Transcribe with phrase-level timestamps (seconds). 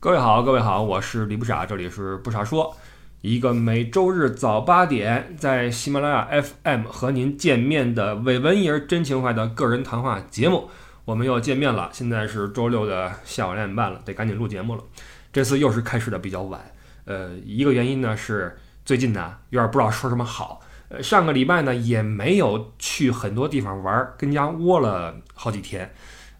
[0.00, 2.76] 各位好，各位好，我是李不傻，这里是不傻说，
[3.20, 10.70] 一个每周日早八点在喜马拉雅 FM 和您见面的伪文艺真情怀的个人谈话节目。
[11.04, 14.84] 我们又见面了，现在是周六的下午两点半了，得赶紧录节目了。
[15.32, 16.60] 这次又是开始的比较晚，
[17.04, 20.60] 呃，一个原因呢是最近呢有点不知道说什么好，
[20.90, 25.92] 呃，上个礼拜呢也没有去很多地方玩，跟家窝了好几天，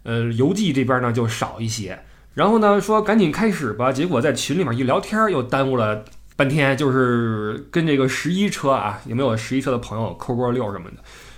[0.03, 2.01] 呃，邮寄这边呢就少一些。
[2.33, 3.91] 然后呢，说赶紧开始吧。
[3.91, 6.77] 结果在群里面一聊天，又耽误了半天。
[6.77, 10.97] 就是跟这个十一车啊，有没有十一车的朋友扣过六什么的？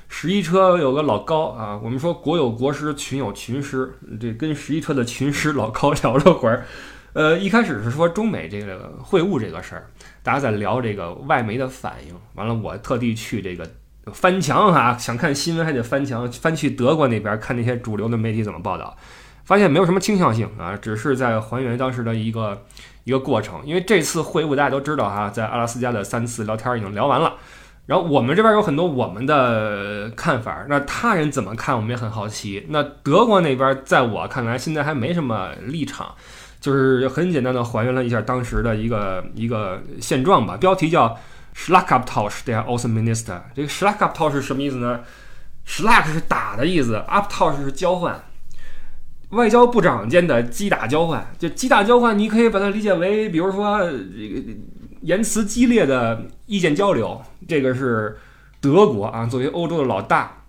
[0.09, 3.97] 十一车有个老高啊，我们说国有国师，群有群师。
[4.19, 6.65] 这跟十一车的群师老高聊了会儿。
[7.13, 9.87] 呃，一开始是说中美这个会晤这个事儿，
[10.21, 12.15] 大家在聊这个外媒的反应。
[12.35, 13.67] 完了，我特地去这个
[14.13, 18.95] 翻墙哈，想看新闻还得翻墙，翻去德国那边看那些主流的媒体怎么报道。
[19.43, 22.63] 发现没有什么倾向性啊，只是在还原当时的一个
[23.03, 23.61] 一个过程。
[23.65, 27.33] 因为这次会晤大家都知道哈，在阿拉斯加的三次聊天已经聊完了，
[27.87, 32.65] 然后我们这边有很多我们的看法，那他人怎么看我们也很好奇。
[32.69, 36.13] 那德国那边在我看来现在还没什么立场，
[36.59, 40.55] 就是很简单的还原了一下当时的一个一个现状吧。
[40.57, 41.17] 标题叫
[41.55, 43.41] Schlagabtausch der Außenminister。
[43.55, 45.01] 这个 Schlagabtausch 是什么意思呢
[45.67, 48.23] ？Schlag 是打的意思，Abtausch 是交换。
[49.31, 54.41] 外交部长间的击打交换，就击打交换，你可以把它理解为，比如说这个
[55.01, 57.21] 言辞激烈的意见交流。
[57.47, 58.17] 这个是
[58.59, 60.43] 德国啊，作为欧洲的老大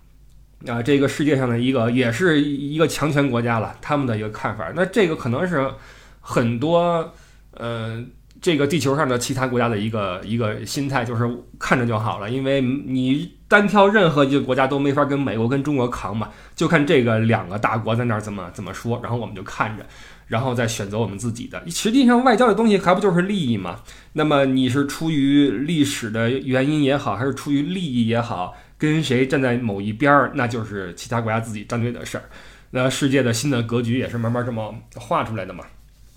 [0.67, 4.71] 啊，这个世界上的一个也是一个强权国家了，他们的一个看法。
[4.75, 5.69] 那这个可能是
[6.21, 7.13] 很多
[7.51, 8.03] 呃，
[8.43, 11.27] 这个地球上的其他国家的一个一个心态，就是
[11.57, 13.31] 看着就好了，因为你。
[13.53, 19.85] 单挑任何一个国家都没法跟美国跟中国扛嘛，就看这个两个大国在那儿怎么怎么说，然后我们就看着，
[20.25, 21.61] 然后再选择我们自己的。
[21.69, 23.81] 实际上外交的东西还不就是利益嘛？
[24.13, 32.23] 那么你是出于历史的原因也好，还是出于利益也好，跟谁站在某一边儿，那就是其他国家自己站队的事儿。
[32.71, 35.63] 那世界的新的格局也是慢慢这么画出来的嘛。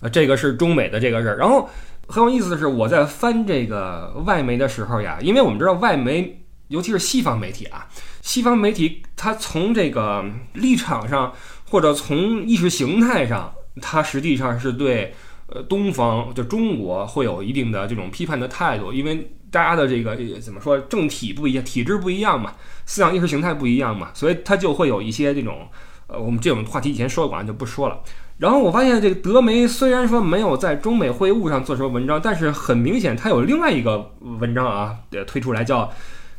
[0.00, 1.37] 啊，这个是中美的这个事儿。
[1.37, 1.69] 然后
[2.09, 6.43] 很有意思的是，我在翻这个外媒的时候呀，因为我们知道外媒。
[6.69, 7.87] 尤其是西方媒体啊，
[8.22, 10.25] 西方媒体它从这个
[10.55, 11.33] 立场上，
[11.71, 15.15] 或者从意识形态上，它实际上是对
[15.47, 25.69] 呃东方就中国会有一定的这种批判的态度，因为大家的这个怎么说政体不一样，体制不一样嘛，思想意识形态不一样嘛，所以它就会有一些这种
[26.09, 28.03] 呃我们这种话题以前说过，就不说了。
[28.39, 35.93] 然后我发现这个德媒虽然说没有在中美会晤上做什么文章，但是很明显它有另外一个文章啊推出来叫。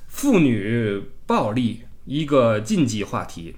[0.09, 3.55] 妇女暴力一个禁忌话题，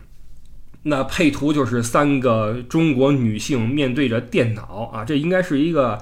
[0.84, 5.98] 那配图就是三个中国女性面对着电脑啊，这应该是一个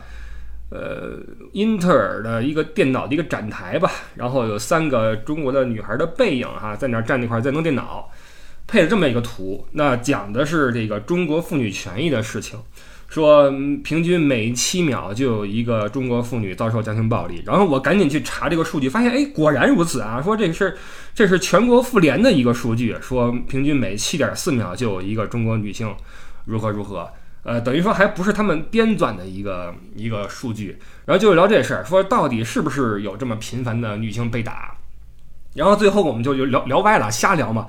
[0.72, 1.20] 呃
[1.52, 8.10] 英特尔的一个电脑的一个展台吧，然后有三个中国的女孩的背影哈，在那站那块在弄电脑，
[8.68, 12.60] 配了这么一个图，那讲的是这个中国妇女权益的事情。
[13.08, 13.50] 说
[13.86, 20.22] 平均每七秒就有一个中国妇女遭受家庭暴力，然后我赶紧去查这个数据，发现哎，果然如此啊！
[20.22, 20.78] 说这是
[21.16, 25.96] 这是全国妇联的一个数据，说平均每七点四秒就有一个中国女性
[26.44, 27.10] 如何如何，
[27.44, 30.78] 呃，等于说还不是他们编纂的一个一个数据。
[31.06, 34.76] 然后就聊这事儿，说到底是不是有这么频繁的女性被打？
[35.54, 37.68] 然后最后我们就就聊聊歪了，瞎聊嘛。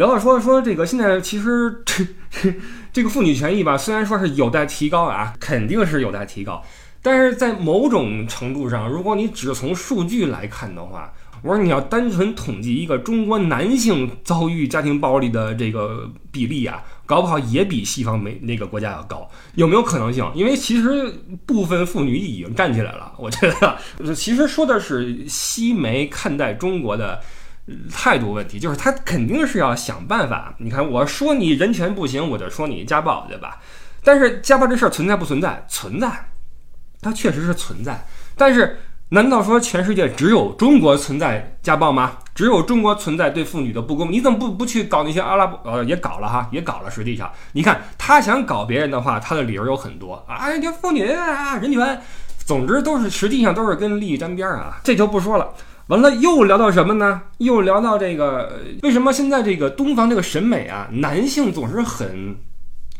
[0.00, 2.54] 聊到说说这个，现在其实这
[2.90, 6.64] 这个妇女权益吧，虽然说是有待提高啊，肯定是有待提高，
[7.02, 11.12] 但是在某种程度上，如果你只从数据来看的话，
[11.42, 20.26] 我说你要单纯统计一个中国男性遭遇家庭暴力的这个比例啊，搞不好也比西方美那个国家要高，有没有可能性？
[20.34, 21.12] 因为其实
[21.44, 23.78] 部分妇女已经站起来了，我觉得，
[24.16, 27.20] 其实说的是西媒看待中国的。
[27.92, 30.54] 态度问题就是他肯定是要想办法。
[30.58, 33.60] 你看，我说你人权不行，我就说你家暴，对吧？
[34.02, 35.64] 但是家暴这事儿存在不存在？
[35.68, 36.10] 存在，
[37.00, 38.04] 它确实是存在。
[38.34, 38.78] 但是，
[39.10, 42.12] 难道说全世界只有中国存在家暴吗？
[42.34, 44.10] 只有中国存在对妇女的不公？
[44.10, 45.70] 你怎么不不去搞那些阿拉伯？
[45.70, 46.90] 呃，也搞了哈，也搞了。
[46.90, 52.00] 实际上，你看他想搞别人的话，他的理由有很多啊，这妇女啊，人权，
[52.46, 54.80] 总之都是实际上都是跟利益沾边啊。
[54.82, 55.52] 这就不说了。
[55.90, 57.20] 完了，又聊到什么呢？
[57.38, 62.36] 又聊到这个，为什么现在这个东方这个审美啊，男性总是很，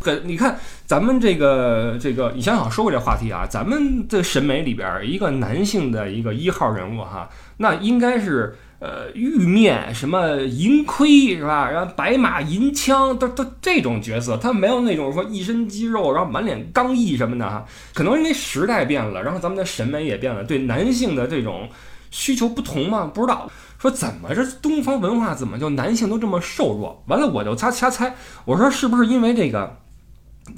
[0.00, 11.70] 很，你看咱们这个这个以前好像说过这话题啊，咱们的审美里边一个男性的一个一号人物哈，那应该是呃玉面什么银盔是吧？
[11.70, 17.64] 然后白马银枪都都这种角色，他没有那种说一身肌肉，然后满脸刚毅什么的哈。
[17.94, 21.68] 可能因为时代变了，然后咱们的审美也变了，对男性的这种
[22.10, 23.50] 需求不同吗，不知道。
[23.78, 27.02] 说怎么这东方文化怎么就男性都这么瘦弱？
[27.06, 28.14] 完了我就瞎瞎猜，
[28.44, 29.78] 我说是不是因为这个，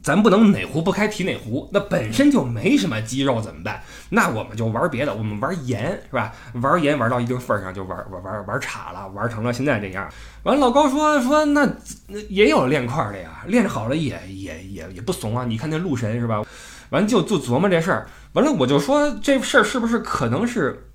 [0.02, 1.68] 咱不能哪壶不开提哪壶？
[1.72, 3.80] 那本身就没什么肌肉怎么办？
[4.08, 6.32] 那我们就玩别的，我们玩盐是吧？
[6.54, 10.08] 玩盐玩到一定份上就玩玩玩玩岔了，玩成了现在这样。
[10.42, 11.64] 完了老高说说那
[12.08, 15.44] 那也有练块的呀，练好了也也也也不怂啊！
[15.44, 16.42] 你看那鹿神是吧？
[16.90, 20.88] 完就就琢磨这事儿，完了我就说这事儿是不是可能是？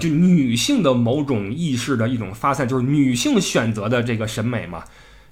[0.00, 4.82] 就女性的某种意识的一种发散，就是女性选择的这个审美嘛，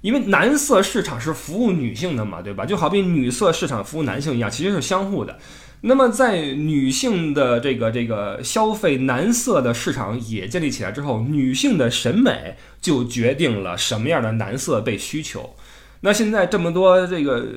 [0.01, 2.65] 因为男色市场是服务女性的嘛，对吧？
[2.65, 5.37] 就好比女色市场服务男性一样，其实是相互的。
[5.81, 15.55] 那么在女性的这个这个消费男色的市场也建立起来之后，女性的审美就决定了什么样的男色被需求。
[15.99, 17.47] 那现在这么多这个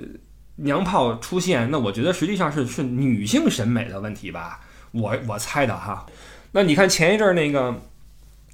[0.56, 4.60] 娘炮出现，那我觉得实际上是是女性审美的问题吧，
[4.90, 6.04] 我我猜的哈。
[6.52, 7.74] 那你看前一阵儿那个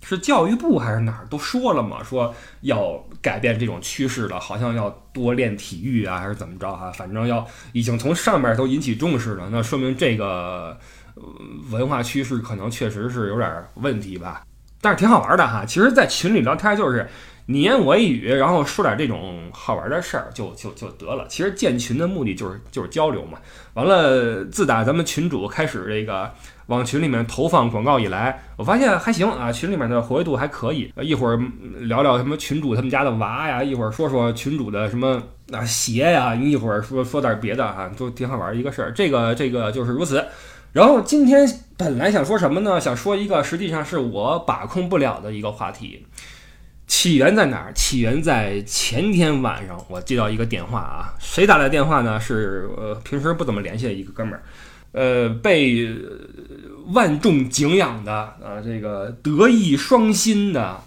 [0.03, 6.93] 是教育部还是哪儿都说了嘛，说要改变这种趋势了，好像要多练体育啊，还是怎么着哈？
[6.93, 10.79] 反正要已经从上面都引起重视了，那说明这个
[11.71, 14.43] 文化趋势可能确实是有点问题吧。
[14.83, 17.09] 但是挺好玩的哈，其实，在群里聊天就是
[17.47, 21.27] 你言我一语，然后说点这种好玩的事儿就就就得了。
[21.29, 23.39] 其实建群的目的就是就是交流嘛。
[23.73, 26.31] 完了，自打咱们群主开始这个。
[26.67, 30.93] 往群里面投放广告以来，我发现还行啊，群里面的活跃度还可以。
[31.03, 31.39] 一会儿
[31.81, 35.23] 聊聊什么群主他们家的娃呀，一会儿说说群主的什么
[35.53, 38.93] 啊鞋呀，一会儿说说点别的哈，都挺好玩一个事儿。
[38.93, 40.25] 这个这个就是如此。
[40.73, 41.47] 然后今天
[41.77, 42.81] 本来想说什么呢？
[42.81, 46.07] 想说一个实际上是我把控不了的一个话题。
[46.87, 47.73] 起源在哪儿？
[47.73, 52.21] 起源在前天晚上，我接到一个电话啊，谁打来电话呢？
[52.21, 54.43] 是呃平时不怎么联系的一个哥们儿。
[54.95, 55.89] 呃，被
[56.87, 60.81] 万众敬仰的啊，这个德艺双馨的，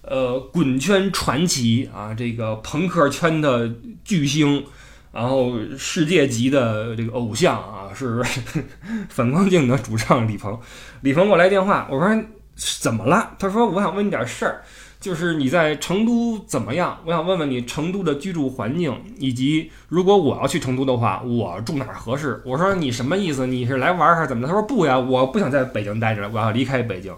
[0.00, 3.70] 呃，滚圈传奇啊，这个朋克圈的
[4.02, 4.64] 巨星，
[5.12, 8.22] 然后世界级的这个偶像啊，是
[9.10, 10.58] 反光镜的主唱李鹏。
[11.02, 12.24] 李鹏给我来电话，我说
[12.56, 13.36] 怎么了？
[13.38, 14.62] 他说我想问你点事儿。
[15.00, 16.98] 就是你在成都怎么样？
[17.06, 22.42] 我想问问你成都的居住环境，以及如果我要去成都的话，我住哪儿合适？
[22.44, 23.46] 我说你什么意思？
[23.46, 24.46] 你是来玩还是怎么的？
[24.46, 27.14] 他说不呀，我不想在北京待着了，我要离开北京。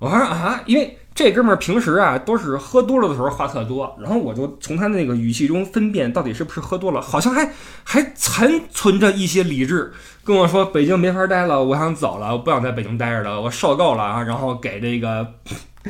[0.00, 7.48] 我说啊，因为这哥们儿平时啊都是喝多了的时候话特多，然后我就从他那个语气中分辨到底是不是喝多了，好像还
[7.84, 9.92] 还残存着一些理智，
[10.24, 15.24] 跟我说北京没法待了，我想走了，我不想在北京待着了，我受够了啊，然后给这个。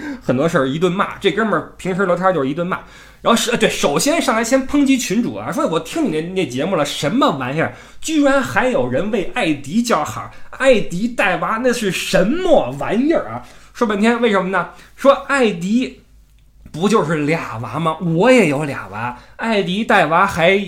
[0.23, 2.79] 很多事儿一顿骂，这哥们儿平时聊天就是一顿骂，
[3.23, 13.43] 然后是对，首先上来先抨击群主啊，说我听你那那节目了，什么玩意儿，居然还有人为艾迪叫好，艾迪带娃那是什么玩意儿啊？
[13.73, 14.69] 说半天为什么呢？
[14.97, 16.01] 说艾迪
[16.73, 17.97] 不就是俩娃吗？
[17.99, 20.59] 我也有俩娃，艾迪带娃还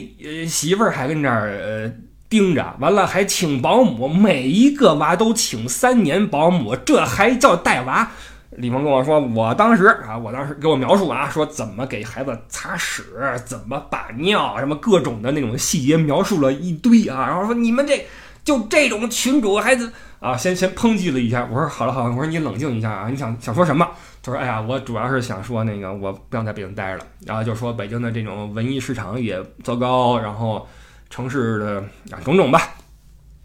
[0.47, 1.93] 媳妇儿还跟这儿呃
[2.31, 8.11] 盯着，完了还请保姆，每一个娃都请三年保姆，这还叫带娃？
[8.59, 13.05] 李鹏跟我说，我当时啊，我当时给我描述啊，说怎么给孩子擦屎，
[13.45, 18.05] 怎么把尿，什么各种的那种细节描述了一堆啊，然后说你们这
[18.43, 21.49] 就这种群主孩子啊，先先抨击了一下。
[21.51, 23.89] 我说好了好了，我说你冷静一下啊，你想想说什么？
[24.23, 30.67] 他说哎呀，我主要是想说那个我不想在北京待着了，然后就说北京的这种文艺市场也糟糕，然后
[31.11, 31.85] 城市的
[32.25, 32.61] 种种吧，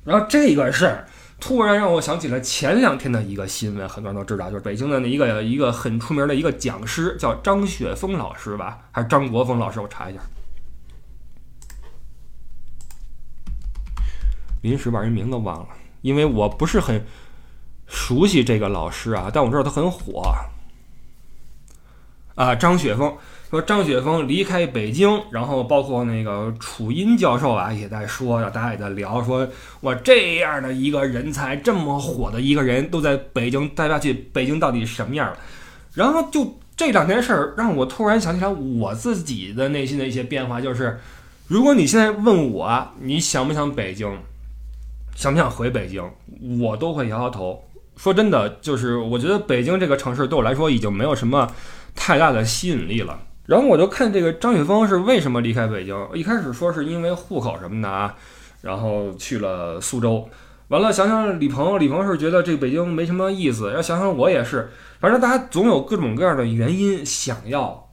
[0.03, 1.08] 然后这个事儿。
[1.45, 9.81] 突然让我想起了前两天的一个新闻，很多人都知道，就是北京的那一个一个很出名的一个讲师，叫张雪峰老师吧，还是张国峰老师？
[9.81, 10.21] 我查一下，
[14.62, 15.67] 临时把人名字忘了，
[16.00, 17.05] 因为我不是很
[17.88, 20.23] 熟悉这个老师啊，但我知道他很火
[22.35, 23.13] 啊，张雪峰。
[23.53, 29.48] 说张雪峰离开北京，然后包括那个楚音教授啊，也在说，大家也在聊，说
[29.79, 35.38] 我这样的一个人才，这么火的一个人，都在北京待不下去，北京到底什么样了？
[35.93, 41.00] 然后就这两件事儿，让我突然想起来我自己的内心的一些变化，就是
[41.45, 44.17] 如果你现在问我，你想不想北京，
[45.13, 46.03] 想不想回北京，
[46.60, 47.63] 我都会摇摇头。
[47.98, 51.48] 说真的，就是我觉得北京这个城市对我来说已经没有什么
[51.93, 53.19] 太大的吸引力了。
[53.45, 55.95] 然后我就看这个张雪峰是为什么离开北京。
[56.13, 58.15] 一开始说是因为户口什么的啊，
[58.62, 60.29] 然后去了苏州。
[60.69, 63.71] 完了，想想李鹏，李鹏是觉得这北京没什么意思。
[63.73, 67.89] 要想想我也是，反正大家总有各种各样的原因想要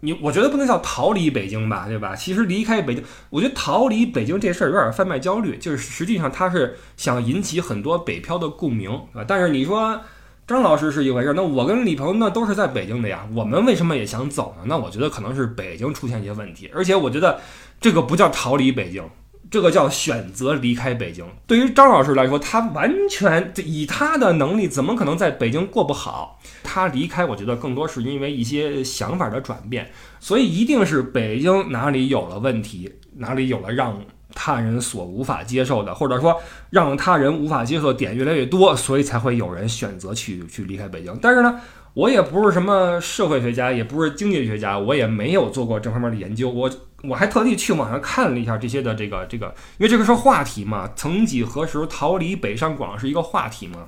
[0.00, 0.16] 你。
[0.22, 2.14] 我觉得不能叫逃离北京吧，对吧？
[2.14, 9.24] 其实离开北京，我觉得逃离北京这事儿有点贩卖焦虑，就是实际上他是想引起很多北漂的共鸣啊。
[9.26, 10.00] 但是你说
[10.46, 14.64] 张老师是一回事，那我跟李鹏那都是在北京的呀，我们为什么也想走呢？
[14.66, 17.40] 那我觉得可能是北京出现一些问题，而且我觉得
[17.80, 19.02] 这个不叫逃离北京。
[19.48, 21.24] 这个叫选择离开北京。
[21.46, 26.40] 对于张老师来说，他完全以他的能力，怎么可能在北京过不好？
[26.64, 29.88] 他离开，我觉得更多是因为一些想法的转变。
[30.18, 33.96] 所以一定是北京哪里有了问题，哪里有了让
[34.36, 36.40] 他人所无法接受的，或者说
[36.70, 41.18] 让他人无法接受的点越来越多，所以才会有人选择去去离开北京。
[41.20, 41.58] 但是呢，
[41.94, 46.48] 我也不是什么社会学家，也不是经济学家，我也没有做过这方面的研究。
[46.48, 46.70] 我。
[47.02, 49.46] 我还特地去网上看了一下这些的这个这个，
[49.78, 50.90] 因为这个是话题嘛。
[50.96, 53.86] 曾几何时，逃离北上广是一个话题嘛。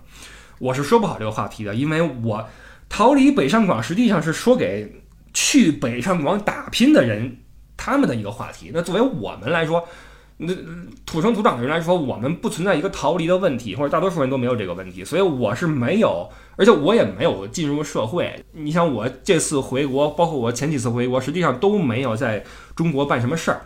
[0.59, 2.47] 我是说不好这个话题的，因为我
[2.89, 5.03] 逃离北上广实际上是说给
[5.33, 7.39] 去北上广打拼的人
[7.77, 8.71] 他们的一个话题。
[8.73, 9.89] 那作为我们来说，
[10.41, 10.55] 那
[11.05, 16.29] 土生土长的人来说，我们不存在一个逃离的问题，或者大多数人都没有这个问题，所以我是没有。
[16.57, 18.45] 而且我也没有进入社会。
[18.53, 23.61] 你想，我这次回国，包括我前几次回国，实际上都没有在中国办什么事儿。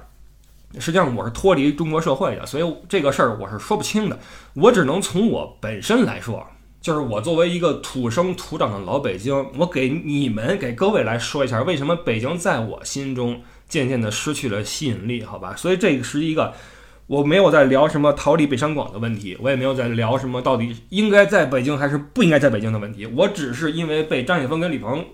[0.78, 4.18] 实际上，我是脱离中国社会的，所以这个事儿我是说不清的。
[4.54, 6.46] 我只能从我本身来说，
[6.80, 15.24] 就是我作为一个土生土长的老北京，我给你们、给各位来说一下，为什么北京在我心中渐渐的失去了吸引力？
[15.24, 16.52] 好吧，所以这是一个。
[17.06, 23.06] 我没有在聊什么逃离北上广的问题，我也没有在聊什么到底应该在北京还是不应该在北京的问题。
[23.06, 25.04] 我只是因为被张雪峰跟李鹏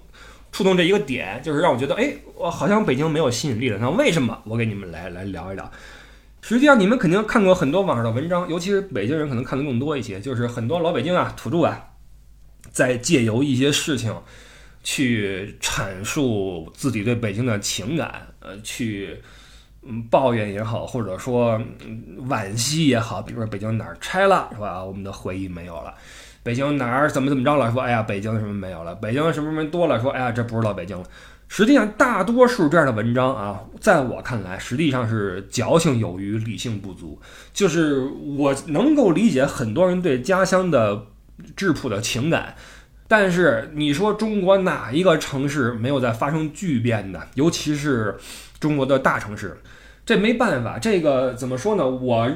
[0.51, 3.79] 触动这一个点，就是让我觉得，哎，我好像北京没有吸引力了。
[3.81, 4.37] 那为什么？
[4.45, 5.71] 我给你们来来聊一聊。
[6.41, 11.85] 实际上，你们肯定看过很多网上的文章，尤其是北京人可能看的更多一些，就是很多老北京啊、土著啊，
[12.71, 14.15] 在借由一些事情
[14.85, 19.21] 去阐述自己对北京的情感，呃，去。
[19.81, 21.53] 嗯，抱怨也好，或者说
[21.87, 24.83] 嗯惋惜也好，比如说北京哪儿拆了是吧？
[24.83, 25.95] 我们的回忆没有了。
[26.43, 27.71] 北京哪儿怎么怎么着了？
[27.71, 28.93] 说哎呀，北京什么没有了？
[28.97, 30.01] 北京什么什么多了？
[30.01, 31.05] 说哎呀，这不是老北京了。
[31.47, 37.19] 实际上，大多数这样的文章啊，在我看来，实际上是矫情有余，理性不足。
[37.55, 38.01] 就是
[38.37, 41.07] 我能够理解很多人对家乡的
[41.55, 42.57] 质朴的情感，
[43.09, 47.27] 但是你说中国哪一个城市没有在发生巨变的？
[47.35, 48.17] 尤其是。
[48.61, 49.57] 中国的大城市，
[50.05, 50.81] 这没办法。
[50.81, 51.89] 这个怎么说呢？
[51.89, 52.29] 我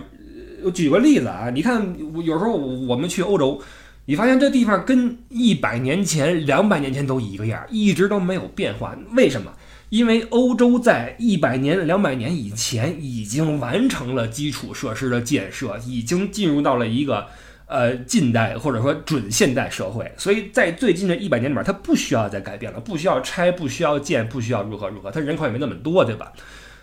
[0.73, 3.61] 举个例子啊，你看，有时候我们去欧洲，
[4.05, 8.97] 你发现这地方跟一百年前、两百年前都一个样，一直都没有变化。
[9.17, 9.53] 为什么？
[9.89, 17.27] 因为欧洲在一百年、两百年以前已经完成了基础设施的建设，已经进入到了一个。
[17.73, 26.31] 呃，近代或者说准现代社会，所以在最近的一百年里面，它不需要再改变了，不需要拆，不需要建，不需要如何如何，它人口也没那么多，对吧？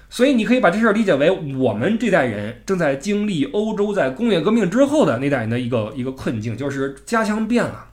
[0.10, 7.90] 所以你可以把这事儿理解为我们这代人正在经历欧洲在工业革命之后的那代人的一个一个困境，就是家乡变了，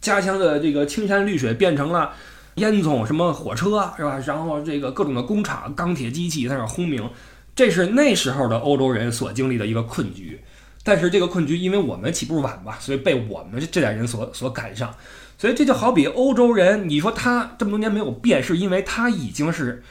[0.00, 2.12] 家乡的这个青山绿水变成了
[2.54, 4.18] 烟囱，什么火车是吧？
[4.26, 7.06] 然后这个各种的工厂、钢铁机器在那轰鸣，
[7.54, 10.40] 这是那时候的欧洲人所经历的一个困局。
[10.88, 14.94] 但是这个困局，因为我们起步晚吧，所以被我们这代人所所赶上。
[15.36, 19.82] 所以这就好比欧洲人，你说他这么多年没有变，是因为他已经是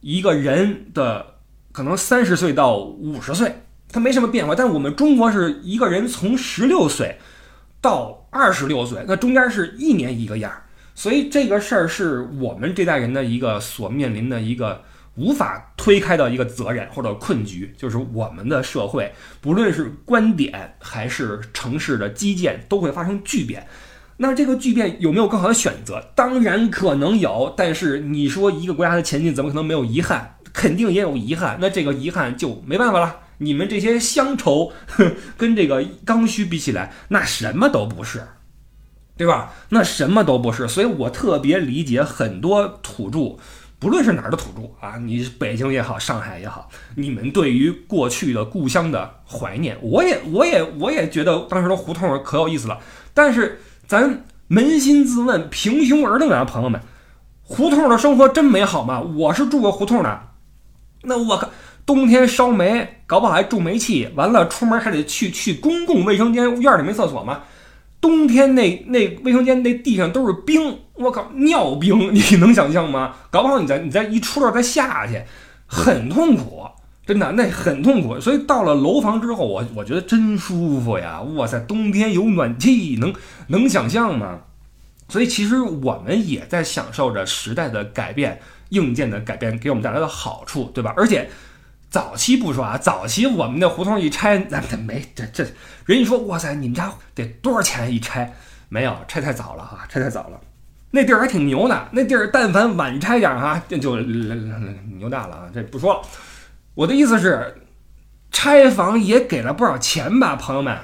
[0.00, 1.38] 一个人的
[1.72, 4.54] 可能三十岁到五十岁，他没什么变化。
[4.54, 7.18] 但我们中国是一个人从十六岁
[7.80, 10.52] 到二十六岁，那中间是一年一个样。
[10.94, 14.84] 所以这个事儿是我们这代人的一个所面临的一个。
[15.16, 23.66] 无法推开的一个责任或者困局，就是我们的社会，不论是观点还是城市的基建，都会发生巨变。
[24.16, 26.10] 那这个巨变有没有更好的选择？
[26.14, 30.36] 当然可能有，但是你说一个国家的前进怎么可能没有遗憾？
[30.52, 31.58] 肯定也有遗憾。
[31.60, 33.16] 那这个遗憾就没办法了。
[33.38, 34.72] 你们这些乡愁
[35.36, 38.22] 跟这个刚需比起来，那什么都不是，
[39.16, 39.52] 对吧？
[39.70, 40.68] 那什么都不是。
[40.68, 43.36] 所以我特别理解很多土著。
[43.84, 52.78] 不论是哪儿的土著啊，你北京也好，上海也好，你们对于过去的故乡的怀念，我也，我也，我也觉得当时的胡同可有意思了。
[53.12, 56.80] 但是咱扪心自问，平胸而论啊，朋友们，
[57.42, 59.02] 胡同的生活真美好吗？
[59.02, 60.28] 我是住过胡同的，
[61.02, 61.50] 那我靠，
[61.84, 67.42] 冬天烧煤，搞不好还住煤气，完了出门还得去去公共卫生间，院里没厕所吗？
[68.04, 73.14] 冬天那那卫生间那地上都是冰，我靠，尿冰，你 能想象吗？
[73.30, 75.22] 搞不好你再你再一出溜再下去，
[75.66, 76.66] 很痛苦。
[77.06, 78.20] 真的那很痛苦。
[78.20, 81.22] 所以到了楼房之后，我我觉得真舒服呀！
[81.22, 83.14] 哇塞，冬天有暖气，能
[83.46, 84.40] 能想象吗？
[85.08, 90.92] 所以其实我们也在享受着时代的改变、硬件的改变给我们带来的好处，对吧？
[90.94, 91.30] 而且
[91.94, 95.46] 早期不说啊，早期我们那胡同一拆，那没这这，
[95.86, 98.34] 人一说哇塞，你们家得多少钱一拆？
[98.68, 100.40] 没有拆太早了啊，拆太早了。
[100.90, 105.50] 那地儿还挺牛的，那地儿但凡晚拆点哈， 这就牛大了啊！
[105.54, 106.02] 这不说了。
[106.74, 107.62] 我的意思是，
[108.32, 110.76] 拆房也给了不少钱吧，朋友们。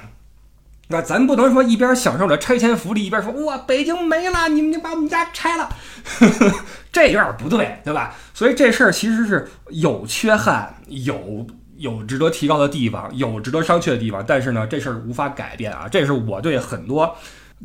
[0.91, 5.69] 那咱不能说一边享受着拆迁福利，一边说哇，北京没了，你们就把我们家拆了，
[6.91, 8.13] 这有点不对，对吧？
[8.33, 14.23] 所以这事儿其实是有缺憾，有有值得提高的地方，有值得商榷的地方。
[14.27, 17.15] 但是呢，这事儿无法改变啊，这是我对很多。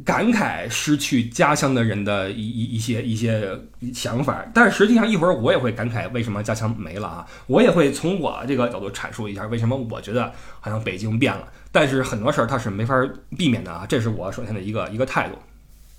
[0.04, 3.58] 感慨失去家乡的人的一一一些一些
[3.94, 12.94] 想法，但是实际上一会儿我也会感慨为什么家乡没了啊，我也会从我这个角度阐述一下为什么我觉得好像北京变了，但是很多事儿它是没法
[13.38, 15.36] 避免的啊，这是我首先的一个一个态度。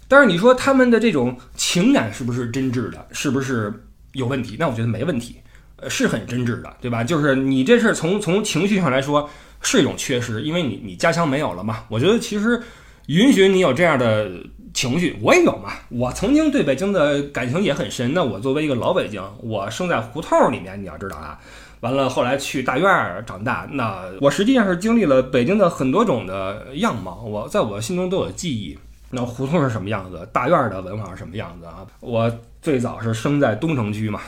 [0.07, 3.73] 但是你说他们的这种情感是不是真挚的，是不是
[4.11, 4.55] 有问题？
[4.59, 5.37] 那我觉得没问题，
[5.77, 7.03] 呃，是很真挚的，对吧？
[7.03, 9.27] 就是你这是从从情绪上来说
[9.61, 11.83] 是一种缺失，因为你你家乡没有了嘛。
[11.89, 12.61] 我觉得其实。
[13.07, 14.29] 允许你有这样的
[14.73, 15.71] 情绪，我也有嘛。
[15.89, 18.13] 我曾经对北京的感情也很深。
[18.13, 21.39] 那我作为一个老北京，我生在胡同里面，你要知道啊。
[21.79, 28.77] 完了后来去大院儿长大，那我实际上是经历了北京的很多种的样貌，我在我心中都有记忆。
[29.11, 30.27] 那胡同是什么样子？
[30.33, 31.85] 大院的文化是什么样子啊？
[32.01, 32.29] 我
[32.61, 34.19] 最早是生在东城区嘛，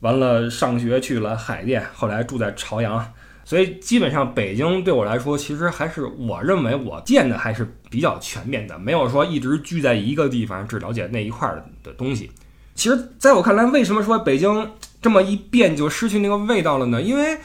[0.00, 3.12] 完了上学去了海淀，后来住在朝阳。
[3.50, 12.30] 所以基本上北京对我来说，其实还是我认为我见的还是比较全面的，没有说一直聚在一个地方只了解那一块儿的东西。
[12.76, 14.70] 其实在我看来，为什么说北京
[15.02, 17.02] 这么一变就失去那个味道了呢？
[17.02, 17.38] 因为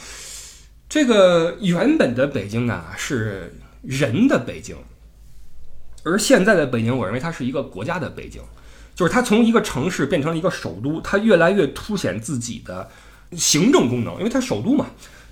[0.87, 4.75] 这个原本的北京啊是人的北京，
[6.03, 8.39] 而现在的北京，我认为它是一个国家的北京，
[8.93, 12.91] 就是它从一个城市变成了一个首都，它越来越凸显自己的
[13.31, 14.85] 行政功能，因为它首都嘛。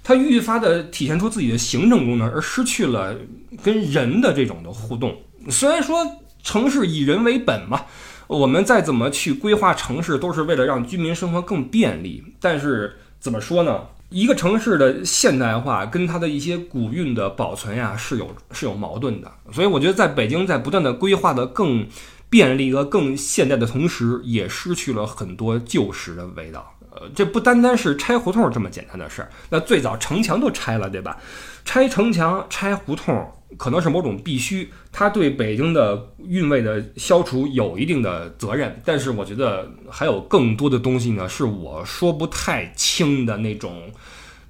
[0.03, 3.15] 它愈发的体现出自己的行政功能，而失去了
[3.63, 5.15] 跟人的这种的互动。
[5.49, 6.05] 虽然说
[6.43, 7.85] 城市以人为本嘛，
[8.27, 12.23] 我们再怎么去规划城市，都是为了让居民生活更便利。
[12.41, 13.81] 但是怎么说呢？
[14.09, 19.31] 一个城市的现代化跟它的一些古韵的保存呀，是有是有矛盾的。
[19.51, 21.87] 所以我觉得，在北京在不断的规划的更
[22.29, 26.72] 便利和更现代的同时，也失去了很多旧时的味道。
[26.95, 29.29] 呃，这不单单是拆胡同这么简单的事儿。
[29.49, 31.17] 那最早城墙都拆了，对吧？
[31.65, 33.27] 拆城墙、拆胡同，
[33.57, 38.79] 可能是某种必须，它对北京的韵味的消除有一定的责任。
[38.85, 43.89] 但是我觉得还有更多的东西呢，是我说不太清的那种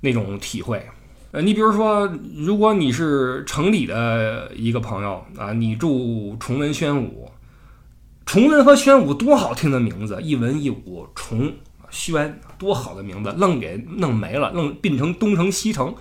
[0.01, 0.85] 那种体会。
[1.31, 7.31] 呃，你比如说，如果你是城里的一个朋友啊，你住崇文宣武，
[8.25, 11.53] 崇文和宣武多好听的名字，一文一武，崇。
[11.93, 15.95] 宣多好的名字，愣给弄没了，愣并成东城西城，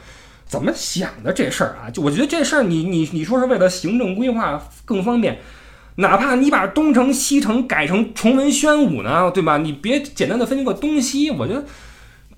[0.46, 1.90] 怎么想的这事儿啊？
[1.90, 5.38] 就我觉得这事儿，你你你说是为了行政规划更方便，
[5.96, 9.58] 哪怕你把东城西城改成崇文宣武呢，对吧？
[9.58, 11.64] 你别简单的分一个东西，我觉得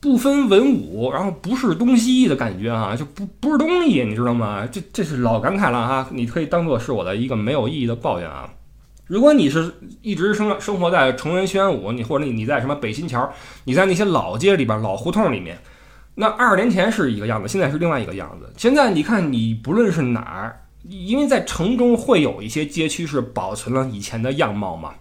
[0.00, 4.66] 不分文武，然后不是东西的感觉啊，就不不是东西，你知道吗？
[4.70, 8.50] 这这是老感慨了哈，你可以当做是我的一个没有意义的抱怨啊。
[9.06, 13.30] 如果你是一直生生活在崇文宣武，你或者你你在什么北新桥，
[13.64, 15.58] 你在那些老街里边、老胡同里面，
[16.14, 18.50] 那二十年前是一个样子，现在是另外一个样子。
[18.56, 24.94] 现在你看，你不论是哪儿，因为在城中会有一些街区是保存了以前的样貌嘛，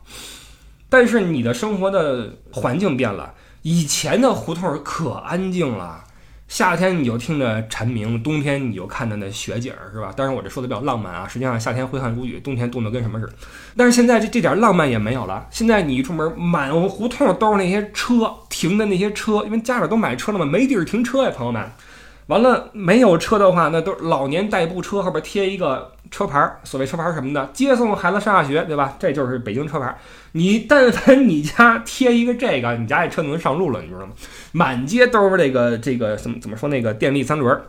[0.89, 6.03] 但是你的生活的环境变了，以前的胡同可安静了。
[6.47, 10.13] 夏天你就听着蝉鸣，冬天你就看着那雪景儿，是吧？
[10.15, 13.33] 当然我这说的比较浪漫啊，实际上夏天挥汗如雨，冬天冻得跟什么似的。
[13.75, 15.47] 但是现在这这点浪漫也没有了。
[15.49, 21.71] 现在你一出门，满胡同都是那些车停的那些车，因为家里都买车了嘛，没地儿停车呀，朋友们。
[22.27, 28.95] 完了，没有车的话，那都是老年代步车，后边贴一个车牌儿，所谓车牌儿什么的，接送孩子上下学，对吧？
[28.97, 29.97] 这就是北京车牌儿。
[30.31, 34.13] 你但凡你家贴一个这个，你家这车能上路了，你知道吗？
[34.53, 37.61] 满街都是这个这个怎么怎么说那个电力三轮。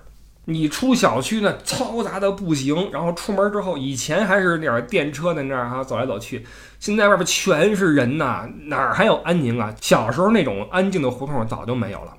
[0.47, 2.91] 你出小区呢，嘈杂的不行。
[2.93, 6.45] 然后出门之后，以前还是那点电车在那儿哈走来走去，
[6.79, 9.75] 现在外边全是人呐，哪儿还有安宁啊？
[9.81, 12.13] 小时候那种安静的胡同早就没有了。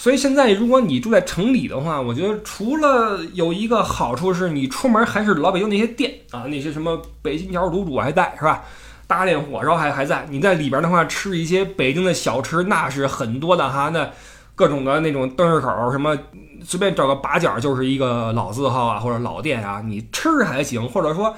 [0.00, 8.62] 所以现在，如果你住在城里的话，我觉得除了有一个好处是，你出门还是老北京那些店啊，那些什么北京桥卤煮还在是吧？
[9.08, 10.24] 大连火烧还还在。
[10.30, 13.88] 你在里边的话，吃一些北京的小吃，那是很多的哈。
[13.88, 14.08] 那
[14.54, 16.16] 各种的那种灯市口，什么
[16.64, 21.34] 随便找个把角就是一个老字号啊，或者老店啊，你吃还行，或者说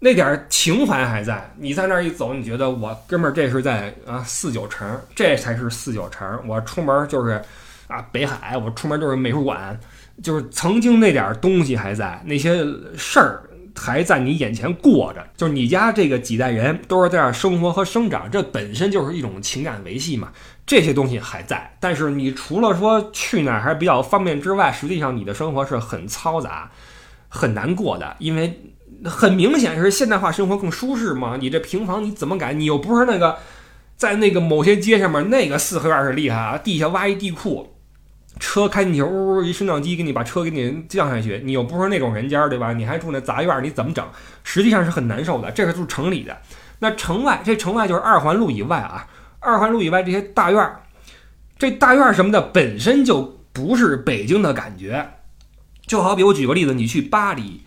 [0.00, 1.54] 那点情怀还在。
[1.58, 6.26] 你在那儿一走，你觉得我哥们儿这是在啊四九城，这才是四九城。
[6.44, 7.40] 我出门就是
[7.88, 9.78] 啊北海，我出门就是美术馆，
[10.22, 12.64] 就是曾经那点东西还在，那些
[12.96, 13.42] 事儿。
[13.80, 20.32] 还在你眼前过着，就是你家这个几代人都是在这儿生活和生长，这本身就是一种情感维系嘛。
[20.66, 26.68] 这些东西还在，但是你除了说去哪儿还比较方便之外，实际上你的生活是很嘈杂、
[27.28, 28.60] 很难过的，因为
[29.04, 31.36] 很明显是现代化生活更舒适嘛。
[31.40, 32.52] 你这平房你怎么改？
[32.52, 33.36] 你又不是那个
[33.96, 37.77] 在那个某些街上面那个四合院是厉害啊，地下挖一地库。
[38.38, 42.72] 车开进去，呜呜一升降机给你把车给你降下去，你又不是那种人家，对吧？
[42.72, 44.06] 你还住那杂院，你怎么整？
[44.44, 45.50] 实际上是很难受的。
[45.50, 46.36] 这个就是城里的，
[46.78, 49.06] 那城外这城外就是二环路以外啊，
[49.40, 50.76] 二环路以外这些大院，
[51.58, 55.10] 这大院什么的本身就不是北京的感觉。
[55.86, 57.62] 就好比我举个例子，你去巴黎，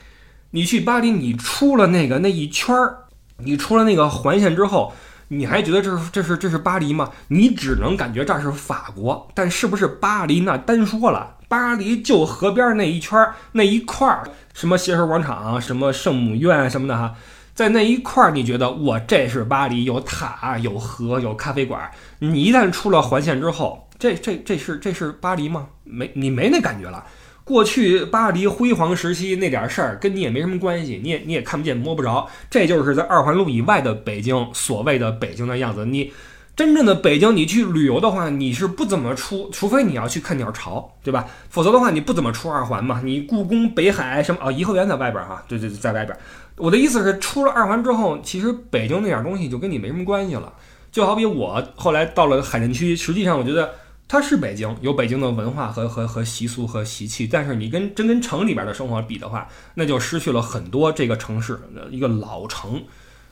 [0.52, 3.06] 你去巴黎，你出了那个那一圈儿，
[3.38, 4.94] 你出了那个环线之后。
[5.34, 7.10] 你还觉得这是这是这是巴黎吗？
[7.30, 13.18] 你只能感觉这是法国，但是不是巴黎那单说了，巴黎就河边那一圈
[13.54, 17.16] 那一块儿，什么协和广场，什么圣母院什么的哈，
[17.54, 21.90] 在那一块儿，你觉得我这是巴黎，有塔，有河，有咖啡馆。
[22.20, 25.68] 你一旦出了环线之后，这这这是这是巴黎吗？
[25.86, 27.06] 没，你没那感觉了。
[27.44, 35.86] 过去巴黎辉煌时期那点事儿跟你也没什么关系，你也你也看不见摸不着，这就是在二环路以外的北京，所谓的北京的样子。
[35.86, 36.14] 你
[36.56, 41.26] 真正的北京，你去旅游的话，你是不怎么出，除非你要去看鸟巢，对吧？
[41.50, 43.02] 否则的话，你不怎么出二环嘛。
[43.04, 46.16] 你故宫、北海什么啊，颐和园在外边哈，对对对，在外边。
[46.58, 50.54] 我的意思是，出了二环之后，其实北京那点东西就跟你没什么关系了。
[50.92, 53.74] 就好比我后来到了海淀区，实际上我觉得。
[54.12, 62.84] 它是北京，有北京的文化和和和习俗和习气，但是你跟真跟城里边的生活比的话，那就失去了很多这个城市的一个老城，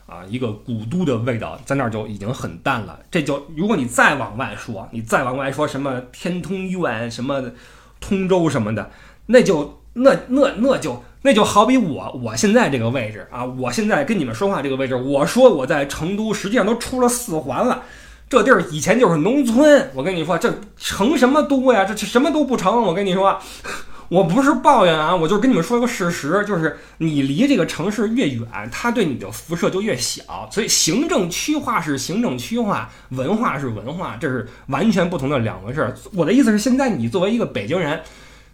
[0.05, 2.97] 啊，一个古都的味道，在那儿就已经很淡了。
[3.11, 7.43] 这就如果你再往外说，你再往外说什么天通苑、什么
[7.99, 8.89] 通州什么的，
[9.25, 17.83] 那就那那那就那就好比我我现在这个位置啊，我现在跟你们说话这个位置，我说我在成都，实际上都出了四环了。
[18.29, 21.83] 这地儿以前就是农村，我跟你说，这成什么都呀？
[21.83, 22.79] 这什么都不成。
[22.83, 23.39] 我跟你说，
[24.07, 30.47] 我不是抱怨啊，我就是跟你们说一个事实，就是你离这个城市越远，它对你的辐射就越小。
[30.51, 35.91] 所以行政区划是行政区划，文化是文化，这是完全不同的两回事。
[36.13, 37.99] 我的意思是，现在你作为一个北京人，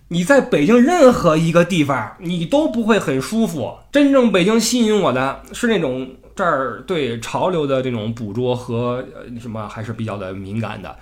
[0.07, 3.73] 你在北京任何一个地方，你都不会很舒服。
[3.91, 6.09] 真正北京吸引我的是那种。
[6.35, 10.95] 这儿对潮流的这种捕捉和呃什么还是比较的敏感的。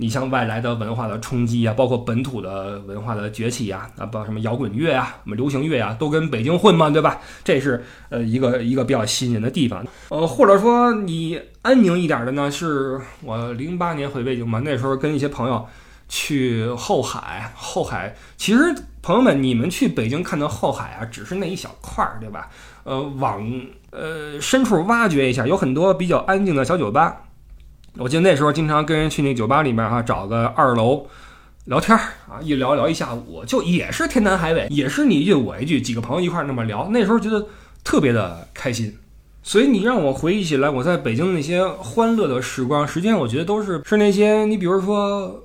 [0.00, 7.20] 你像外来的文化的冲击啊，包括本土的文化的崛起呀，啊，包括什么摇滚乐啊、什么流行乐啊，都跟北京混嘛，对吧？
[7.42, 9.84] 这是呃一个一个比较吸引人的地方。
[10.10, 15.66] 呃，或者说你安宁一点的呢，是我零八年回北京嘛，那时候跟一些朋友
[16.08, 18.72] 去后海，后海其实
[19.02, 22.48] 朋友们，你们去北京看到后海啊，只是那一小块儿，对吧？
[22.84, 23.44] 呃，往
[23.90, 27.22] 呃深处挖掘一下，有很多比较安静的小酒吧。
[27.96, 31.06] 我记得那时候经常跟人去那酒吧里面哈，找个二楼
[31.64, 36.88] 聊天啊，一聊聊一下午，就也是天南海北，也是你一句我一句，几个朋友一块那么聊。
[36.90, 37.44] 那时候觉得
[37.82, 38.96] 特别的开心。
[39.42, 45.42] 所以你让我回忆起来我在北京那些欢乐的时光，实际上我觉得都是是那些你比如说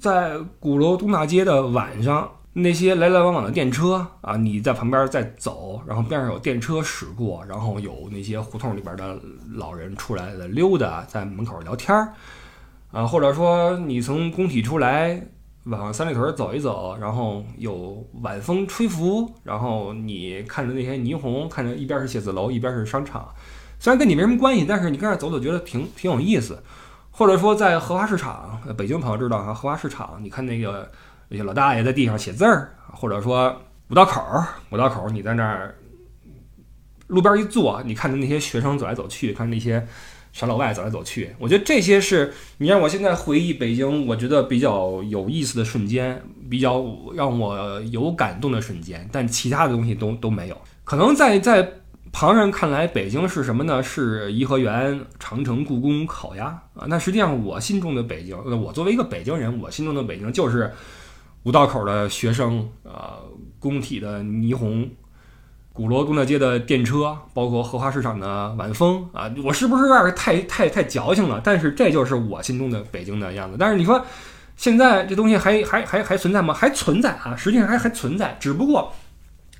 [0.00, 2.30] 在鼓楼东大街的晚上。
[2.54, 9.18] 那些来来往往的电车啊，你在旁边在走，然后边上有电车驶过，然后有那些胡同里边的
[9.54, 12.12] 老人出来的溜达，在门口聊天儿，
[12.92, 15.18] 啊，或者说你从工体出来
[15.64, 23.26] 往三里屯走一走，然后有晚风吹拂，然后你看着那些霓虹，看着一边是写字楼，一边是商场，
[23.78, 26.62] 虽然跟你没什么关系，但是你跟那走走觉得挺挺有意思。
[27.10, 30.92] 或者说在荷花市场，北京朋友知道哈，荷花市场，你看那个。
[31.32, 35.74] 那些老大爷在地上写字儿，或者说五道口儿，五道口儿，你在那儿
[37.06, 39.82] 路边一坐，你看着那些学生走来走去，看那些
[40.34, 49.08] 小老外走来走去，我觉得这些是你让我现在回忆北京，我觉得比较有意思的瞬间，比较让我有感动的瞬间。
[49.10, 50.60] 但其他的东西都都没有。
[50.84, 51.66] 可能在在
[52.12, 53.82] 旁人看来，北京是什么呢？
[53.82, 56.84] 是颐和园、长城、故宫、烤鸭啊。
[56.86, 60.70] 那实际上我心中的北京，我作为一个北京人，我心中的北京就是。
[61.44, 63.18] 五道口的学生，呃，
[63.58, 64.88] 工体的霓虹，
[65.72, 71.40] 鼓楼东大街的电车，包括荷花市场的晚风啊，我是不是有点太太太矫情了？
[71.42, 73.56] 但是这就是我心中的北京的样子。
[73.58, 74.04] 但是你说，
[74.56, 76.54] 现在这东西还还还还存在吗？
[76.54, 78.92] 还存在啊，实际上还还存在，只不过，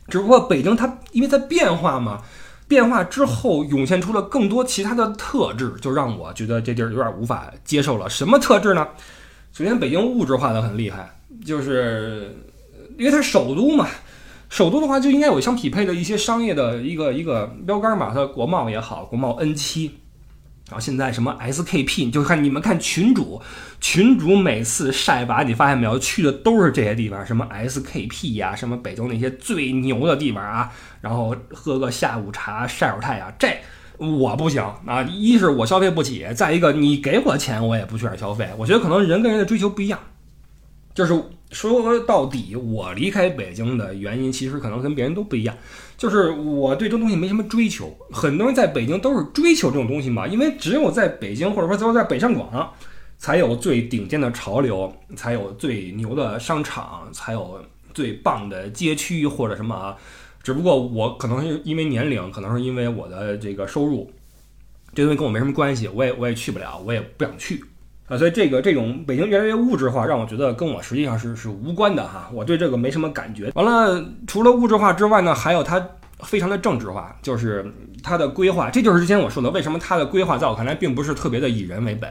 [0.07, 2.23] 只不过北京它因为在变化嘛，
[2.69, 8.09] 变化之后涌现出了更多其他的特质，就让我觉得这地儿有点无法接受了。
[8.09, 8.87] 什么特质呢？
[9.53, 11.11] 首先，北京物质化的很厉害，
[11.45, 12.37] 就是
[12.99, 13.89] 因为它是首都嘛，
[14.49, 19.91] 首都的话就应该有相匹配的一些商业的一个一个标杆嘛，它国贸也好，国贸 N 七。
[20.69, 23.39] 然后现在什么 SKP，就看你们看群主，
[23.79, 33.49] 群主每次晒吧，你发现没有，去的都是这些地方，什么 SKP 呀，什么北京那些最牛的地方啊，然后喝个下午茶，晒会太阳，这
[33.99, 35.03] 我不行啊！
[35.03, 38.49] 一是我消费不起，再一个你给我钱我也不去那儿消费。
[38.57, 39.99] 我觉得可能人跟人的追求不一样，
[40.95, 45.57] 就是说到底，我离开北京的原因其实可能跟别人都不一样。
[45.97, 52.75] 就是我对这东西没什么追求，很多人在北京都是追求这种东西嘛，因为只有在北京或者说只有在北上广，
[53.19, 59.97] 才有最顶尖的潮流，才有最牛的商场，才有最棒的街区或者什么啊。
[60.43, 64.11] 只不过我可能是因为年龄，可能是因为我的这个收入，
[64.93, 67.63] 这东西跟我没什么关系，我也我也去不了，我也不想去
[68.13, 68.19] 啊。
[68.19, 72.29] 所以这个这种北京越来越物质化，让我觉得跟我实际上是是无关的哈。
[72.33, 73.51] 我对这个没什么感觉。
[73.55, 75.83] 完了，除了物质化之外呢，还有它。
[76.25, 77.67] 非常的政治化，就是
[78.01, 82.09] 它的规划，这就是之前我说的，为什么它的规划在我看来并不是特别的以人为本。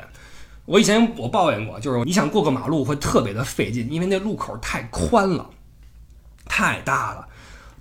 [0.65, 5.49] 我以前我抱怨过，就是你想过个马路会特别的费劲，因为那路口太宽了，
[6.43, 7.25] 太大了。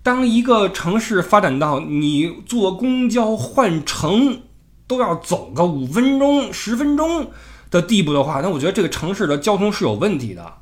[0.04, 4.42] 当一个城市发展到你坐公交换乘
[4.87, 7.33] 都要走个五分钟、十分钟
[7.70, 10.54] 的地步的话，那我觉得这个城市的交通是有问题的。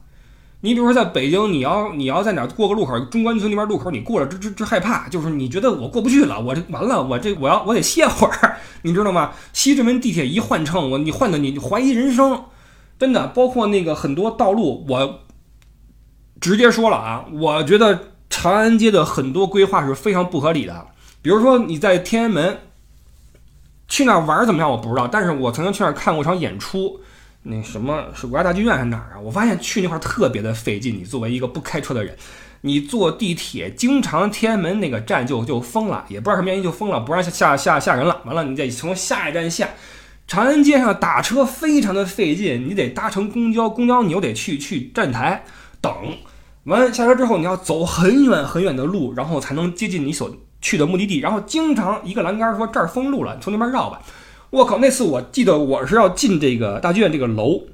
[0.61, 9.31] 你比如说，在北京，你要你要在哪过个路口，中关村那边路口，你过了，这这这害怕，就是你觉得我过不去了，我这完了，我这我要我得歇会儿，你知道吗？
[9.53, 12.42] 西直门地铁一换乘，我你换的你怀疑人生，
[12.99, 15.21] 真的，包括那个很多道路，我
[16.40, 20.88] 直接说了啊，我觉得长安街的很多规划是非常不合理的。
[21.23, 22.59] 比如说你在天安门
[23.88, 27.01] 去那儿玩怎么样，我不知道，但是我曾经去那儿看过一场演出。
[27.42, 29.20] 那什么是国家大剧院还是哪儿啊？
[29.20, 30.94] 我发现去那块儿特别的费劲。
[30.94, 32.14] 你作为一个不开车的人，
[32.61, 38.20] 你坐地铁，经常天安门那个站就就封了，也不知道什么原因就封了，不让下下下人了。
[38.27, 39.68] 完了，你得从下一站下。
[40.27, 45.42] 长安街上打车非常的费劲，你得搭乘公交，公交你又得去去站台
[45.81, 45.90] 等。
[46.64, 51.18] 完下车之后，你要走很远很远的路，然后才能接近你所去的目的地。
[51.21, 54.01] 然后经常一个栏杆说这儿封路了，你从那边绕吧。
[54.51, 54.79] 我靠！
[54.79, 57.64] 那次我记得我是要进这个大剧院这个楼，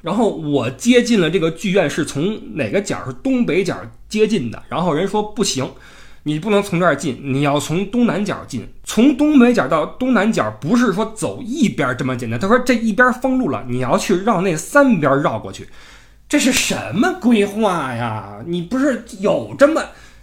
[0.00, 3.04] 然后我接近了这个剧院是从哪个角？
[3.04, 3.76] 是东北角
[4.08, 4.62] 接近的。
[4.70, 5.70] 然后人说不行，
[6.22, 8.66] 你不能从这儿进，你要从东南角进。
[8.84, 12.40] 从东北角到东南角不是说走一边这么简单。
[12.40, 15.68] 他说这一边封路了，你要去绕那三边绕过去。
[16.26, 18.38] 这是什么规划呀？
[18.46, 19.82] 你不是有这么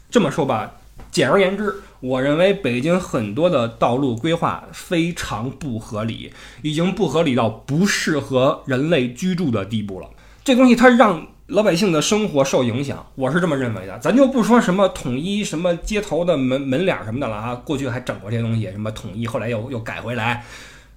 [0.09, 0.73] 这么说吧？
[1.15, 1.73] 简而言之。
[2.01, 10.09] 我认为北京很多的道路规划非常不合理，已经不合理到不适合人类居住的地步了。
[10.43, 13.97] 这东西它让老百姓的生活受影响，我是这么认为的。
[13.99, 20.43] 咱就不说什么统一什么街头的门门脸什么的了啊，过去还整过这些东西，什么统一后来又又改回来。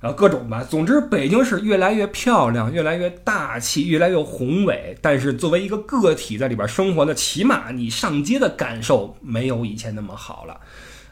[0.00, 4.96] 然后各种吧，总之北京是越来越漂亮，越来越大气，越来越宏伟。
[5.02, 10.61] 但是作为一个个体在里边生活的，起码你上街的感受没有以前那么好了，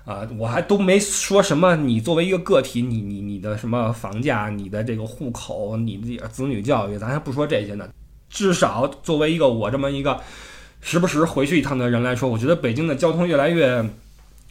[0.05, 1.75] 啊，我还都没说什么。
[1.75, 7.89] 你作为一个个体，你你你的什么房价，你的这个户口，你的子女教育，咱还不说这些呢。
[8.31, 10.21] 至少作为一个我这么一个
[10.81, 13.85] 时不时回去一趟的人来说，我觉得北京的交通越来越，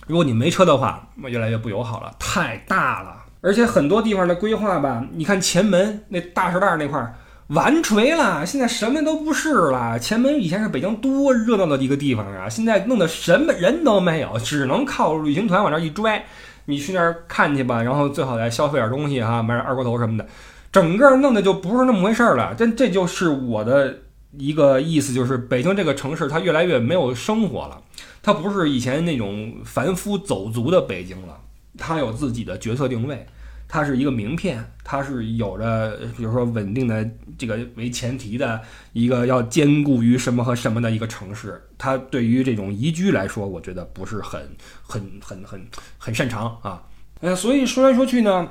[0.07, 3.24] 如果你没车的话，越来越不友好了，太大了。
[3.45, 7.13] 而且很多地方的规划吧，你看前门那大石袋那块儿
[7.49, 9.99] 完锤了，现在什么都不是了。
[9.99, 16.25] 前门以前是北京多热闹的一个地方啊，现在弄得什么人都没有，只能靠旅行团往那一拽。
[16.65, 20.25] 你去那儿看去吧，然后最好再消费点东西哈，买点二锅头什么的，
[20.71, 22.55] 整个弄的就不是那么回事了。
[22.57, 23.99] 这这就是我的
[24.31, 27.79] 一个意思，就是北京这个城市它越来越没有生活了，
[28.23, 31.37] 它不是以前那种凡夫走卒的北京了，
[31.77, 33.27] 它有自己的角色定位。
[33.75, 37.05] 它是一个名片，它是有着比如说稳定的
[37.37, 38.61] 这个为前提的
[38.93, 41.61] 一个要兼顾于什么和什么的一个城市。
[41.77, 44.41] 它对于这种宜居来说，我觉得不是很
[44.81, 45.61] 很很很
[45.97, 46.81] 很擅长啊。
[47.19, 48.49] 呃，所以说来说去呢，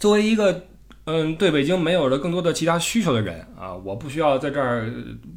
[0.00, 0.64] 作为一个
[1.04, 4.90] 嗯对北京没有了更多的其他需求的人啊，我不需要在这儿，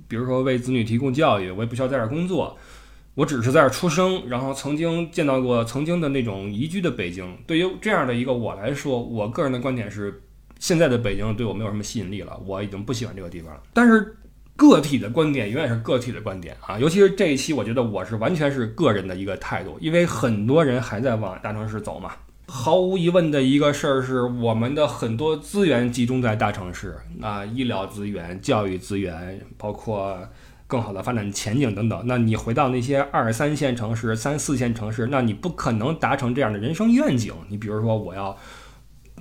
[0.07, 2.57] 比如说为子女提供教育，我也不需要在这儿工作。
[3.15, 7.37] 我只是在这儿出生，然后曾经见到过曾经的那种宜居的北京。
[7.47, 10.21] 对于这样的一个我来说，我个人的观点是，
[10.59, 13.61] 现在的北京对我没有什么吸引力了，我已经不喜欢这个地方了。
[13.73, 14.17] 但是
[14.57, 22.11] 个体的观点永远是个体的观点啊，尤其是这一期，我觉得我是完全是个人的一个态度，因为很多人还在往大城市走嘛。
[22.47, 30.19] 毫无疑问的一个事儿是，我们的很多资源集中在大城市啊，医疗资源、教育资源，包括
[30.67, 32.01] 更好的发展前景等等。
[32.05, 37.33] 那你回到那些二三线城市、三四线城市，那你不可能达成这样的人生愿景。
[37.49, 38.37] 你比如说，我要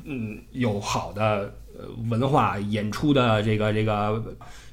[0.04, 4.22] 嗯有好的呃文化演出的这个这个。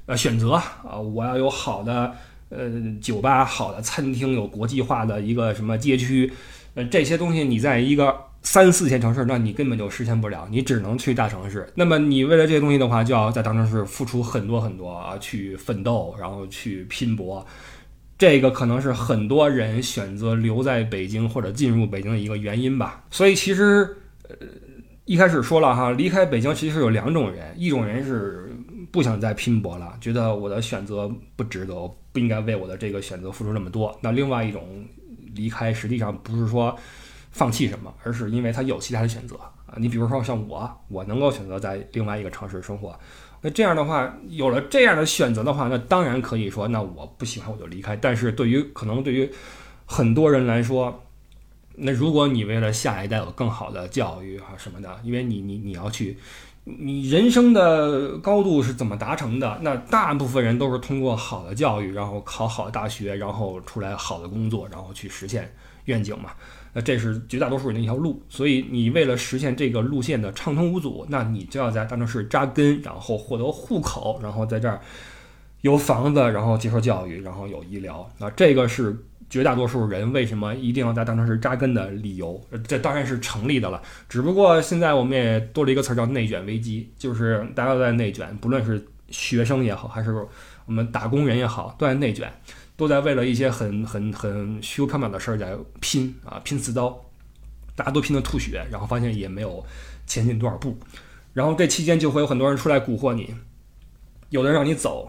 [0.08, 2.12] 呃，选择啊，我要有好的
[2.50, 2.68] 呃
[3.00, 6.30] 酒吧、好的餐厅，有国际化的一个什么街区，
[6.74, 11.68] 呃，这些东西你在一个三四线城市，那你根本就实现不了，你只能去大城市。
[11.76, 17.46] 那么你为了这些东西的话，就要在大城市付出很多很多啊，去奋斗，然后去拼搏。
[18.18, 23.04] 这个可能是很多人选择留在北京或者进入北京的一个原因吧。
[23.10, 24.36] 所以其实呃
[25.06, 28.48] 一开始说了哈，离开北京其实有两种人，一种人是。
[28.92, 31.74] 不想再拼搏了，觉得我的选择不值得，
[32.12, 33.98] 不应该为我的这个选择付出那么多。
[34.02, 34.86] 那另外一种
[35.34, 36.78] 离开，实际上不是说
[37.32, 39.76] 放弃什么，而是因为他有其他的选择啊。
[39.78, 42.98] 你比如说像我，我能够选择在另外一个城市生活，
[43.42, 47.96] 那这样的话，有了这样的选择的话，那当然可以说，那我不喜欢我就离开。
[47.96, 49.32] 但是对于可能对于
[49.86, 51.04] 很多人来说，
[51.76, 56.18] 那如果你为了下一代有更好的教育啊什么的，因为你你你要去。
[56.64, 59.58] 你人生的高度是怎么达成的？
[59.64, 65.52] 那大部分人都是通过好的教育，然后考好大学，然后出来好的工作，然后去实现
[65.86, 66.30] 愿景嘛。
[66.74, 68.22] 那这是绝大多数人的一条路。
[68.30, 74.80] 所以你为了实现这个路线的畅通无阻，那你就要在大城市扎根，然后获得户口，然后在这儿
[75.62, 78.10] 有房子，然后接受教育，然后有医疗。
[78.18, 78.96] 那这个是。
[79.30, 83.82] 绝大多数人为什么一定要在大城市扎根的理由，这当然是成立的了。
[84.10, 90.14] 只不过现在我们也多了一个词儿叫内卷危机，就是大家都在内卷，不论是学生也好，还是
[90.66, 92.30] 我们打工人也好，都在内卷，
[92.82, 97.00] 都在为了一些很很很虚无缥缈的事儿在拼啊，拼刺刀，
[97.76, 99.64] 大家都拼的吐血，然后发现也没有
[100.08, 100.76] 前进多少步，
[101.34, 103.36] 然后这期间就会有很多人出来蛊惑你，
[104.30, 105.08] 有的人让你走。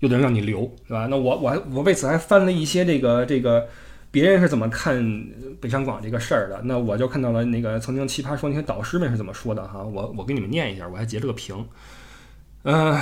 [0.00, 1.06] 有的人让你留，对吧？
[1.08, 3.66] 那我我还我为此还翻了一些这个这个
[4.10, 5.02] 别人是怎么看
[5.62, 6.60] 北上广这个事儿的。
[6.64, 9.82] 那我就看到了那个曾经奇葩说那些导师们是怎么说的哈。
[9.82, 11.66] 我我给你们念一下，我还截了个屏。
[12.64, 13.00] 嗯，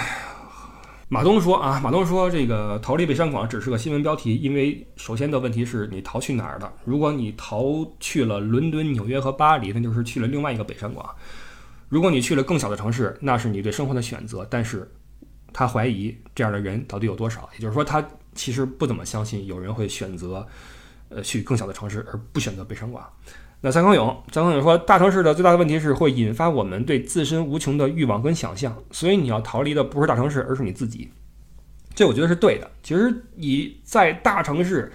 [1.13, 6.73] 马东说啊，马东说这个逃离北上广只是个新闻标题，因为首先的问题是你逃去哪儿了？
[6.87, 11.15] 如果你逃去了伦敦、纽约和巴黎，那就是去了另外一个北上广。
[11.91, 14.91] 如果你去了更小的城市，那是你对生活的选择，但是。
[15.55, 18.03] 他怀疑这样的人到底有多少，也就是说，他
[18.35, 20.49] 其实不怎么相信有人会选择，
[21.11, 23.07] 呃，去更小的城市而不选择北上广。
[23.65, 31.09] 那蔡康永，蔡康永说，大城市的最大的问题是会引发我们对自身无穷的欲望跟想象，所以你要逃离的不是大城市，而是你自己。
[31.95, 32.69] 这我觉得是对的。
[32.83, 34.93] 其实你在大城市，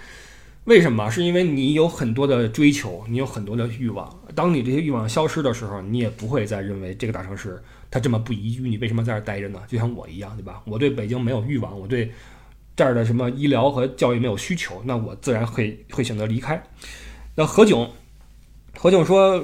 [0.66, 1.10] 为什么？
[1.10, 4.14] 是因为你有很多的追求，你有很多的欲望。
[4.36, 7.62] 当你这些欲望消失的时候，你也不会再认为这个大城市。
[7.90, 9.62] 它这么不宜居，你为什么在这儿待着呢？
[9.66, 10.62] 就像我一样，对吧？
[10.66, 12.12] 我对北京没有欲望，我对
[12.76, 16.62] 这儿的什么医疗和教育没有需求，那我自然会会选择离开。
[17.36, 17.88] 那何炅，
[18.78, 19.44] 何炅说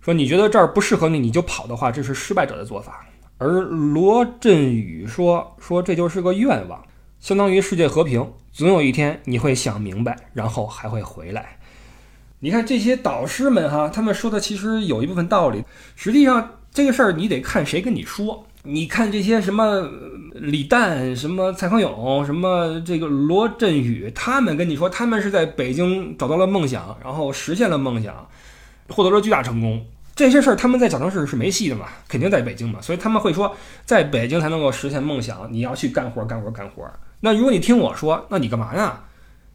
[0.00, 3.06] 说你觉得这儿不适合你，你就跑的话，这是失败者的做法。
[3.38, 6.84] 而罗振宇说说这就是个愿望，
[7.18, 11.58] 相当于世界和平，总有一天你会想明白，然后还会回来。
[12.40, 15.64] 你看这些导师们哈，他们说的其实有一部分道理，
[15.96, 16.50] 实际上。
[16.74, 18.44] 这个事儿你得看谁跟你说。
[18.64, 19.88] 你看这些什么
[20.32, 28.26] 李诞、什么蔡康永、什么这个罗振宇，他们跟你说，他们是在北京找到了梦想，然后实现了梦想，
[28.88, 29.84] 获得了巨大成功。
[30.16, 32.80] 这些事儿他们在小城市是没戏的嘛，肯定在北京嘛。
[32.80, 35.52] 所以他们会说，在北京才能够实现梦想。
[35.52, 36.88] 你要去干活，干活，干活。
[37.20, 39.00] 那如果你听我说，那你干嘛呀？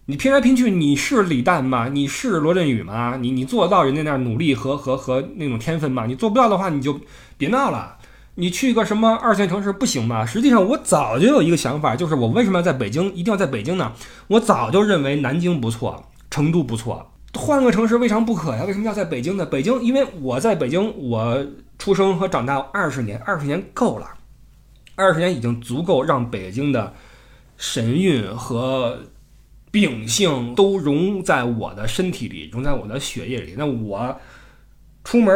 [0.08, 1.88] 你拼来拼去，你是李诞吗？
[1.88, 3.18] 你是罗振宇吗？
[3.22, 6.06] 你你做到人家那样努力和和和那种天分吗？
[6.08, 7.00] 你做不到的话，你就
[7.38, 7.96] 别闹了。
[8.36, 10.26] 你去个什么二线城市不行吗？
[10.26, 13.94] 实际上，我早就有一个想法，就是我为什么要在北京，一定要在北京呢？
[14.28, 18.64] 我早就认为南京不错，成都不错，换个城市未尝不可呀。
[18.66, 19.46] 为什么要在北京呢？
[19.46, 21.46] 北京，因为我在北京，我
[21.78, 24.08] 出生和长大二十年，二十年够了，
[24.96, 26.94] 二十年已经足够让北京的
[27.58, 29.00] 神韵和。
[29.72, 33.54] 秉性都融在我的身体里，融在我的血液里。
[33.56, 34.20] 那我
[35.04, 35.32] 出门，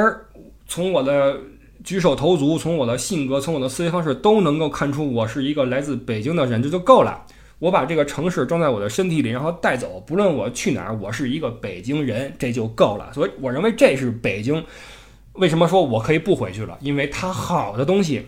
[0.65, 1.39] 从我的
[1.83, 7.23] 举手投足，从我的性格，从我的思维方式，都能够看出我是一个来自北京的人，这就够了。
[7.59, 13.11] 我把这个城市装在我的身体里，然后带走，不论我去哪儿，我是一个北京人，这就够了。
[13.13, 14.63] 所以我认为这是北京。
[15.33, 16.77] 为什么说我可以不回去了？
[16.81, 18.25] 因为它好的东西，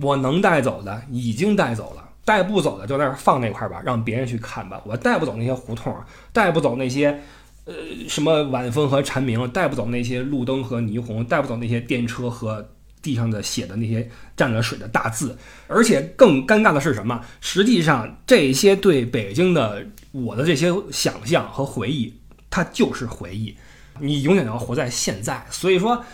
[0.00, 2.02] 我能带走的已经带走了。
[2.24, 4.80] 带不走的就在那儿放那块儿吧，让别人去看吧。
[4.86, 5.94] 我带不走那些胡同，
[6.32, 7.20] 带不走那些，
[7.66, 7.74] 呃，
[8.08, 12.66] 什么晚风和蝉鸣，带不走那些路灯和霓虹，带不走那些电车和
[13.04, 15.38] 地上的写的那些沾了水的大字。
[15.68, 17.20] 而且更尴尬的是什么？
[17.40, 22.12] 实际上，这些对北京的我的这些想象和回忆，
[22.50, 23.56] 它就是回忆。
[24.00, 25.46] 你永远要活在现在。
[25.50, 26.04] 所以说。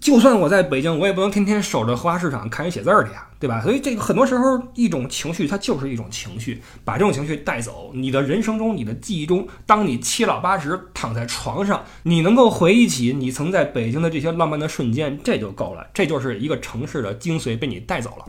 [0.00, 3.60] 就算我在北京，我也不能天天守着荷花市场看人写字儿去呀，对吧？
[3.60, 15.84] 所以这个很多时候，一种情绪它就是一种情绪，把这种情绪带走，你的人生中、你的记忆中，当你七老八十躺在床上，你能够回忆起你曾在北京的这些浪漫的瞬间，这就够了。
[15.92, 18.24] 这就是一个城市的精髓被你带走了，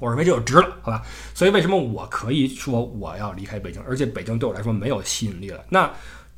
[0.00, 1.02] 我认为这就值了，好吧？
[1.34, 5.62] 所以为什么我可以说我要离开北京，而且北京对我来说没有吸引力了？
[5.68, 5.90] 那。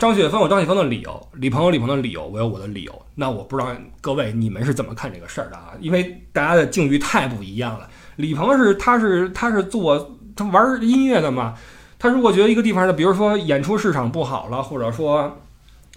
[0.03, 3.03] 张雪峰有张雪峰的理由，李鹏有李鹏的理由，我有我的理由。
[3.15, 5.75] 那我不知道各位你们是怎么看这个事儿的啊？
[5.81, 7.89] 因为大家的境遇太不一样了。
[8.17, 11.55] 李鹏是他是他是做他玩音乐的嘛？
[12.01, 15.41] 他如果觉得一个地方的，比如说演出市场不好了，或者说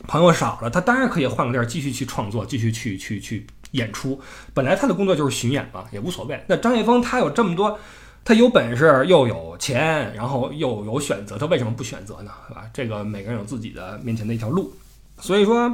[0.05, 4.21] 朋友少了，他当然可以换个地儿继续去创作，继续去去去演出。
[4.53, 6.39] 本来他的工作就是巡演嘛，也无所谓。
[6.45, 7.79] 那张雪峰他有这么多。
[8.25, 12.31] 他有本事又有钱，然后又有选择，他为什么不选择呢？
[12.47, 12.67] 是吧？
[12.73, 14.73] 这个每个人有自己的面前的一条路，
[15.19, 15.71] 所以说，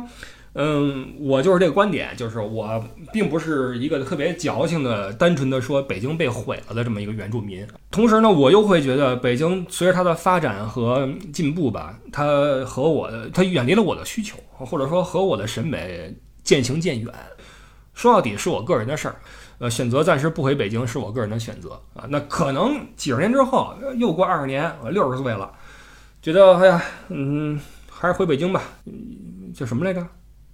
[0.56, 2.84] 嗯，我就是这个观点，就是我
[3.14, 7.66] 并不是一个特别矫情的、单纯的说北京被毁了的这么一个原住民。
[7.90, 12.26] 同时呢，我又会觉得北京随着它的发展和进步吧，它
[12.66, 17.14] 和我的它远离了我的需求，或者说和我的审美渐行渐远。
[17.94, 19.16] 说到底是我个人的事儿。
[19.62, 22.06] 呃，选择暂时不回北京是我个人的选择啊。
[22.10, 25.52] 那可能几十年之后，又过二十年，我六十岁了，
[26.20, 28.64] 觉得哎呀，嗯，还是回北京吧。
[29.54, 30.04] 叫什么来着？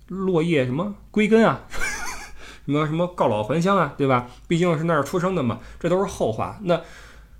[0.07, 1.61] 落叶什么归根啊？
[2.65, 3.93] 什么什么告老还乡啊？
[3.97, 4.27] 对吧？
[4.45, 6.59] 毕竟是那儿出生的嘛，这都是后话。
[6.63, 6.81] 那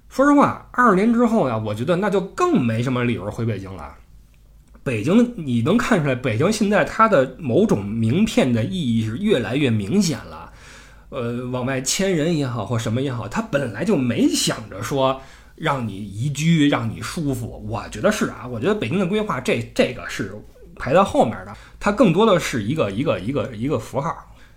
[0.07, 3.93] 说实话，二十年之后呀，我觉得那就更没什么理由回北京了。
[4.84, 10.47] 北京，你能看出来，北京现在它的某种名片的意义是越来越明显了。
[11.10, 15.22] 呃，往外迁人也好，或什么也好，他本来就没想着说
[15.55, 17.66] 让你宜居，让你舒服。
[17.70, 20.36] 我觉得是啊，我觉得北京的规划这这个是
[20.76, 24.14] 排在后面的，它更多的是一个一个一个一个符号。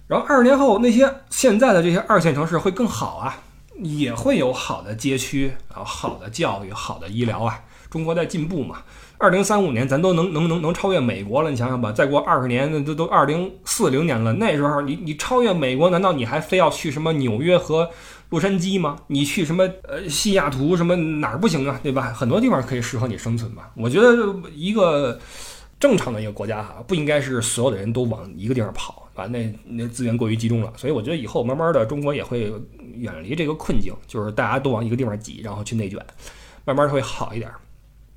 [0.07, 3.43] 然后二十年后，那些现在的这些二线城市会更好啊，
[3.79, 7.61] 也会有好的街区啊，好的教育，好的医疗啊。
[7.91, 8.83] 中国在进步嘛。
[9.19, 11.51] 二零三五年，咱都能能能能超越美国了。
[11.51, 14.33] 你想想吧，再过二十年，那都都二零四零年了。
[14.33, 17.91] 那时候，你你超越美国，难道你还非要去什么纽约和
[18.31, 18.97] 洛杉矶吗？
[19.09, 21.79] 你去什么呃西雅图什么哪儿不行啊？
[21.83, 22.15] 对吧？
[22.17, 23.71] 很多地方可以适合你生存吧。
[23.77, 24.17] 我觉得
[24.55, 25.21] 一个
[25.79, 29.27] 正常的一个国家哈，不应该是所有的人都往一个地方跑啊。
[29.27, 30.73] 那那资源过于集中了。
[30.79, 32.51] 所以我觉得以后慢慢的，中国也会
[32.95, 36.03] 远离这个困境，就是大家都往一个地方挤，然后去内卷，
[36.65, 37.51] 慢慢会好一点。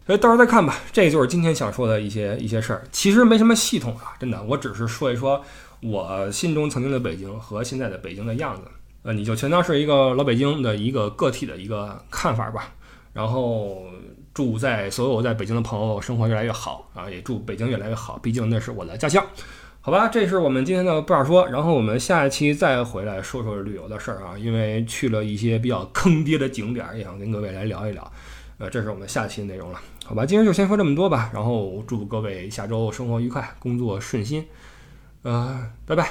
[0.05, 5.41] 所以到时候再看吧，这就是今天想说的一些一些事儿，其实没什么系统啊，真的，我只是说一说
[5.81, 8.63] 我心中曾经的北京和现在的北京的样子，
[9.03, 12.73] 呃，你就全当是一个老北京的一个个体的一个看法吧。
[13.13, 13.83] 然后
[14.33, 19.23] 祝在所有在北京的朋友生活越来越好啊，也祝北京越来越好，毕竟那是我的家乡，
[19.79, 20.07] 好吧？
[20.07, 28.11] 这是我们今天的不少说，然后我们下一期再回来说说旅游的事儿啊，因为去了一些比较坑爹的景点，也想跟各位来聊一聊。
[28.59, 34.45] 呃，这是我们下期内容了，好吧，今天就先说这么多吧，然后祝各位下周生活愉快，工作顺心，
[35.21, 36.09] 呃，拜拜。